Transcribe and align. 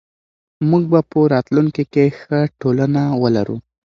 موږ 0.69 0.83
به 0.91 0.99
په 1.09 1.19
راتلونکي 1.33 1.83
کې 1.93 2.05
ښه 2.19 2.39
ټولنه 2.61 3.01
ولرو. 3.21 3.57